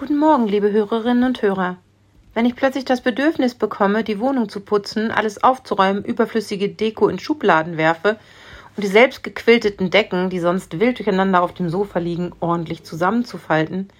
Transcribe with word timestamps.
Guten 0.00 0.16
Morgen, 0.16 0.48
liebe 0.48 0.72
Hörerinnen 0.72 1.24
und 1.24 1.42
Hörer. 1.42 1.76
Wenn 2.32 2.46
ich 2.46 2.56
plötzlich 2.56 2.86
das 2.86 3.02
Bedürfnis 3.02 3.54
bekomme, 3.54 4.02
die 4.02 4.18
Wohnung 4.18 4.48
zu 4.48 4.60
putzen, 4.60 5.10
alles 5.10 5.44
aufzuräumen, 5.44 6.06
überflüssige 6.06 6.70
Deko 6.70 7.10
in 7.10 7.18
Schubladen 7.18 7.76
werfe 7.76 8.18
und 8.74 8.82
die 8.82 8.88
selbst 8.88 9.22
gequilteten 9.22 9.90
Decken, 9.90 10.30
die 10.30 10.40
sonst 10.40 10.80
wild 10.80 10.98
durcheinander 10.98 11.42
auf 11.42 11.52
dem 11.52 11.68
Sofa 11.68 11.98
liegen, 11.98 12.32
ordentlich 12.40 12.82
zusammenzufalten, 12.82 13.90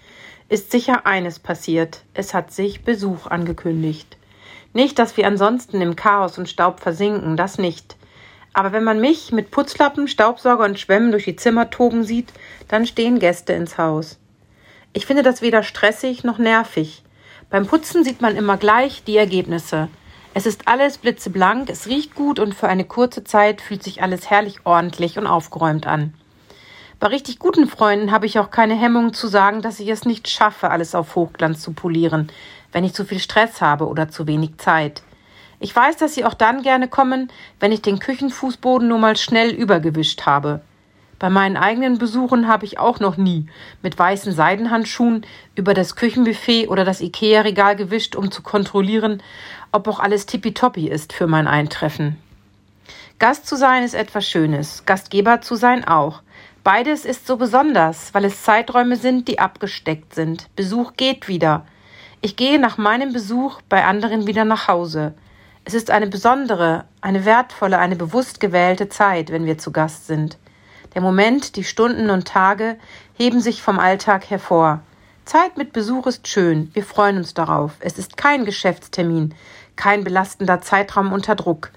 ist 0.49 0.71
sicher 0.71 1.05
eines 1.05 1.39
passiert. 1.39 2.01
Es 2.15 2.33
hat 2.33 2.51
sich 2.51 2.83
Besuch 2.83 3.27
angekündigt. 3.27 4.17
Nicht, 4.73 4.99
dass 4.99 5.19
wir 5.19 5.27
ansonsten 5.27 5.83
im 5.83 5.97
Chaos 5.97 6.39
und 6.39 6.49
Staub 6.49 6.81
versinken, 6.81 7.37
das 7.37 7.59
nicht. 7.59 7.97
Aber 8.55 8.73
wenn 8.73 8.85
man 8.85 9.03
mich 9.03 9.33
mit 9.33 9.51
Putzlappen, 9.51 10.09
Staubsauger 10.09 10.65
und 10.65 10.81
Schwämmen 10.81 11.11
durch 11.11 11.25
die 11.25 11.37
Zimmer 11.37 11.69
toben 11.69 12.05
sieht, 12.05 12.33
dann 12.69 12.87
stehen 12.87 13.19
Gäste 13.19 13.53
ins 13.53 13.77
Haus. 13.77 14.19
Ich 14.93 15.07
finde 15.07 15.23
das 15.23 15.41
weder 15.41 15.63
stressig 15.63 16.25
noch 16.25 16.39
nervig. 16.39 17.05
Beim 17.49 17.67
Putzen 17.67 18.03
sieht 18.03 18.21
man 18.21 18.37
immer 18.37 18.57
gleich 18.57 19.05
die 19.05 19.17
Ergebnisse. 19.17 19.89
Es 20.35 20.47
ist 20.47 20.67
alles 20.67 20.99
blitzeblank, 20.99 21.71
es 21.71 21.87
riecht 21.87 22.15
gut 22.15 22.39
und 22.39 22.55
für 22.55 22.69
eine 22.69 22.85
kurze 22.85 23.23
Zeit 23.23 23.61
fühlt 23.61 23.83
sich 23.83 24.03
alles 24.03 24.31
herrlich 24.31 24.65
ordentlich 24.65 25.19
und 25.19 25.27
aufgeräumt 25.27 25.87
an. 25.87 26.15
Bei 26.99 27.07
richtig 27.07 27.39
guten 27.39 27.69
Freunden 27.69 28.11
habe 28.11 28.27
ich 28.27 28.39
auch 28.39 28.51
keine 28.51 28.75
Hemmung 28.75 29.13
zu 29.15 29.29
sagen, 29.29 29.63
dass 29.63 29.81
ich 29.81 29.89
es 29.89 30.05
nicht 30.05 30.29
schaffe, 30.29 30.71
alles 30.71 30.95
auf 30.95 31.15
Hochglanz 31.15 31.63
zu 31.63 31.73
polieren, 31.73 32.31
wenn 32.73 32.85
ich 32.85 32.93
zu 32.93 33.05
viel 33.05 33.21
Stress 33.21 33.61
habe 33.61 33.87
oder 33.87 34.11
zu 34.11 34.27
wenig 34.27 34.59
Zeit. 34.59 35.03
Ich 35.61 35.75
weiß, 35.75 35.99
dass 35.99 36.15
sie 36.15 36.25
auch 36.25 36.35
dann 36.35 36.63
gerne 36.63 36.89
kommen, 36.89 37.31
wenn 37.59 37.73
ich 37.73 37.83
den 37.83 38.01
Küchenfußboden 38.01 38.89
nur 38.89 38.99
mal 38.99 39.17
schnell 39.17 39.51
übergewischt 39.51 40.27
habe. 40.27 40.63
Bei 41.21 41.29
meinen 41.29 41.59
eigenen 41.59 41.99
Besuchen 41.99 42.49
habe 42.49 42.65
ich 42.65 42.79
auch 42.79 42.99
noch 42.99 43.19
nie 43.19 43.47
mit 43.83 43.97
weißen 43.97 44.33
Seidenhandschuhen 44.33 45.27
über 45.55 45.75
das 45.75 45.95
Küchenbuffet 45.95 46.69
oder 46.69 46.87
das 46.87 47.03
Ikea-Regal 47.03 47.77
gewischt, 47.77 48.17
um 48.17 48.31
zu 48.31 48.41
kontrollieren, 48.43 49.23
ob 49.71 49.87
auch 49.87 50.01
alles 50.01 50.25
tippitoppi 50.25 50.89
ist 50.89 51.13
für 51.13 51.27
mein 51.27 51.47
Eintreffen. 51.47 52.17
Gast 53.19 53.47
zu 53.47 53.57
sein 53.57 53.85
ist 53.85 53.93
etwas 53.93 54.27
Schönes, 54.27 54.85
Gastgeber 54.87 55.43
zu 55.43 55.57
sein 55.57 55.87
auch. 55.87 56.23
Beides 56.65 57.05
ist 57.05 57.27
so 57.27 57.37
besonders, 57.37 58.15
weil 58.15 58.25
es 58.25 58.43
Zeiträume 58.43 58.97
sind, 58.97 59.29
die 59.29 59.39
abgesteckt 59.39 60.15
sind. 60.15 60.49
Besuch 60.57 60.95
geht 60.97 61.29
wieder. 61.29 61.67
Ich 62.23 62.37
gehe 62.37 62.59
nach 62.59 62.79
meinem 62.79 63.13
Besuch 63.13 63.61
bei 63.69 63.85
anderen 63.85 64.27
wieder 64.27 64.47
nach 64.47 64.69
Hause. 64.69 65.13
Es 65.67 65.75
ist 65.75 65.91
eine 65.91 66.07
besondere, 66.07 66.87
eine 67.03 67.27
wertvolle, 67.27 67.79
eine 67.79 67.97
bewusst 67.97 68.41
gewählte 68.41 68.89
Zeit, 68.89 69.31
wenn 69.31 69.45
wir 69.45 69.59
zu 69.59 69.71
Gast 69.71 70.07
sind. 70.07 70.39
Der 70.95 71.03
Moment, 71.03 71.57
die 71.57 71.65
Stunden 71.65 72.11
und 72.11 72.27
Tage 72.27 72.77
heben 73.15 73.41
sich 73.41 73.63
vom 73.63 73.79
Alltag 73.79 74.29
hervor. 74.29 74.81
Zeit 75.25 75.57
mit 75.57 75.73
Besuch 75.73 76.07
ist 76.07 76.27
schön, 76.27 76.71
wir 76.73 76.83
freuen 76.83 77.19
uns 77.19 77.35
darauf. 77.35 77.73
Es 77.79 77.99
ist 77.99 78.17
kein 78.17 78.45
Geschäftstermin, 78.45 79.35
kein 79.77 80.03
belastender 80.03 80.61
Zeitraum 80.61 81.13
unter 81.13 81.37
Druck. 81.37 81.71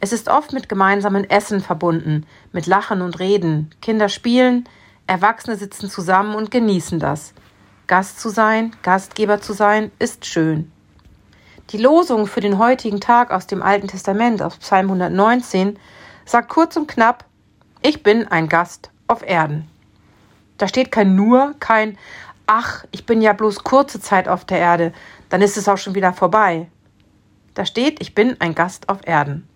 Es 0.00 0.12
ist 0.12 0.28
oft 0.28 0.52
mit 0.52 0.68
gemeinsamen 0.68 1.28
Essen 1.28 1.60
verbunden, 1.60 2.26
mit 2.52 2.66
Lachen 2.66 3.00
und 3.00 3.18
Reden. 3.18 3.70
Kinder 3.80 4.08
spielen, 4.08 4.68
Erwachsene 5.06 5.56
sitzen 5.56 5.88
zusammen 5.88 6.34
und 6.34 6.50
genießen 6.50 7.00
das. 7.00 7.32
Gast 7.86 8.20
zu 8.20 8.28
sein, 8.28 8.76
Gastgeber 8.82 9.40
zu 9.40 9.54
sein, 9.54 9.90
ist 9.98 10.26
schön. 10.26 10.70
Die 11.70 11.78
Losung 11.78 12.26
für 12.26 12.40
den 12.40 12.58
heutigen 12.58 13.00
Tag 13.00 13.30
aus 13.30 13.46
dem 13.46 13.62
Alten 13.62 13.88
Testament, 13.88 14.42
aus 14.42 14.58
Psalm 14.58 14.86
119, 14.86 15.78
sagt 16.26 16.50
kurz 16.50 16.76
und 16.76 16.86
knapp, 16.86 17.24
ich 17.82 18.02
bin 18.02 18.26
ein 18.28 18.48
Gast 18.48 18.90
auf 19.06 19.22
Erden. 19.22 19.68
Da 20.56 20.68
steht 20.68 20.90
kein 20.90 21.14
nur, 21.14 21.54
kein 21.60 21.96
Ach, 22.50 22.84
ich 22.92 23.04
bin 23.04 23.20
ja 23.20 23.34
bloß 23.34 23.62
kurze 23.62 24.00
Zeit 24.00 24.26
auf 24.26 24.46
der 24.46 24.58
Erde, 24.58 24.94
dann 25.28 25.42
ist 25.42 25.58
es 25.58 25.68
auch 25.68 25.76
schon 25.76 25.94
wieder 25.94 26.14
vorbei. 26.14 26.68
Da 27.52 27.66
steht, 27.66 28.00
ich 28.00 28.14
bin 28.14 28.40
ein 28.40 28.54
Gast 28.54 28.88
auf 28.88 29.06
Erden. 29.06 29.46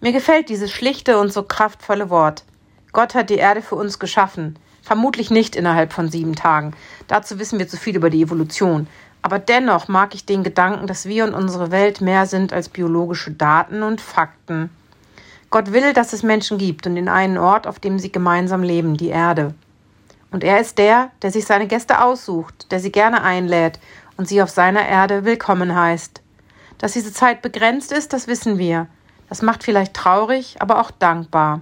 Mir 0.00 0.12
gefällt 0.12 0.48
dieses 0.48 0.72
schlichte 0.72 1.18
und 1.18 1.30
so 1.30 1.42
kraftvolle 1.42 2.08
Wort. 2.08 2.44
Gott 2.92 3.14
hat 3.14 3.28
die 3.28 3.36
Erde 3.36 3.60
für 3.60 3.74
uns 3.74 3.98
geschaffen. 3.98 4.58
Vermutlich 4.82 5.30
nicht 5.30 5.54
innerhalb 5.54 5.92
von 5.92 6.08
sieben 6.08 6.34
Tagen. 6.34 6.74
Dazu 7.06 7.38
wissen 7.38 7.58
wir 7.58 7.68
zu 7.68 7.76
viel 7.76 7.96
über 7.96 8.08
die 8.08 8.22
Evolution. 8.22 8.88
Aber 9.20 9.38
dennoch 9.38 9.88
mag 9.88 10.14
ich 10.14 10.24
den 10.24 10.42
Gedanken, 10.42 10.86
dass 10.86 11.06
wir 11.06 11.24
und 11.24 11.34
unsere 11.34 11.70
Welt 11.70 12.00
mehr 12.00 12.24
sind 12.26 12.52
als 12.52 12.70
biologische 12.70 13.30
Daten 13.30 13.82
und 13.82 14.00
Fakten. 14.00 14.70
Gott 15.52 15.70
will, 15.74 15.92
dass 15.92 16.14
es 16.14 16.22
Menschen 16.22 16.56
gibt 16.56 16.86
und 16.86 16.94
den 16.94 17.10
einen 17.10 17.36
Ort, 17.36 17.66
auf 17.66 17.78
dem 17.78 17.98
sie 17.98 18.10
gemeinsam 18.10 18.62
leben, 18.62 18.96
die 18.96 19.10
Erde. 19.10 19.52
Und 20.30 20.44
er 20.44 20.58
ist 20.58 20.78
der, 20.78 21.10
der 21.20 21.30
sich 21.30 21.44
seine 21.44 21.66
Gäste 21.66 22.02
aussucht, 22.02 22.72
der 22.72 22.80
sie 22.80 22.90
gerne 22.90 23.22
einlädt 23.22 23.78
und 24.16 24.26
sie 24.26 24.40
auf 24.40 24.48
seiner 24.48 24.88
Erde 24.88 25.26
willkommen 25.26 25.74
heißt. 25.74 26.22
Dass 26.78 26.94
diese 26.94 27.12
Zeit 27.12 27.42
begrenzt 27.42 27.92
ist, 27.92 28.14
das 28.14 28.28
wissen 28.28 28.56
wir. 28.56 28.86
Das 29.28 29.42
macht 29.42 29.62
vielleicht 29.62 29.92
traurig, 29.92 30.56
aber 30.58 30.80
auch 30.80 30.90
dankbar. 30.90 31.60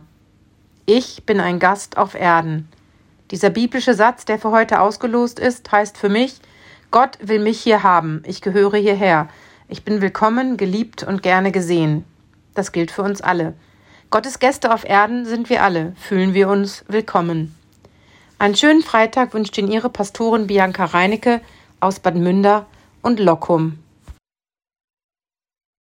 Ich 0.87 1.27
bin 1.27 1.41
ein 1.41 1.59
Gast 1.59 1.99
auf 1.99 2.15
Erden. 2.15 2.69
Dieser 3.33 3.51
biblische 3.51 3.95
Satz, 3.95 4.25
der 4.25 4.39
für 4.39 4.53
heute 4.53 4.81
ausgelost 4.81 5.41
ist, 5.41 5.71
heißt 5.72 5.99
für 5.99 6.09
mich, 6.09 6.41
Gott 6.93 7.19
will 7.21 7.41
mich 7.41 7.61
hier 7.61 7.83
haben, 7.83 8.22
ich 8.25 8.41
gehöre 8.41 8.77
hierher, 8.77 9.28
ich 9.67 9.84
bin 9.84 10.01
willkommen, 10.01 10.57
geliebt 10.57 11.03
und 11.03 11.25
gerne 11.25 11.51
gesehen. 11.51 12.05
Das 12.55 12.71
gilt 12.71 12.93
für 12.93 13.03
uns 13.03 13.21
alle. 13.21 13.55
Gottes 14.10 14.41
Gäste 14.41 14.75
auf 14.75 14.84
Erden 14.84 15.25
sind 15.25 15.50
wir 15.50 15.62
alle, 15.62 15.93
fühlen 15.97 16.34
wir 16.34 16.48
uns 16.48 16.84
willkommen. 16.88 17.54
Einen 18.41 18.56
schönen 18.56 18.82
Freitag 18.82 19.34
wünscht 19.34 19.56
Ihnen 19.56 19.71
Ihre 19.71 19.88
Pastorin 19.88 20.48
Bianca 20.48 20.84
Reinecke 20.87 21.41
aus 21.78 22.00
Bad 22.00 22.16
Münder 22.16 22.66
und 23.03 23.21
Lockum. 23.21 23.78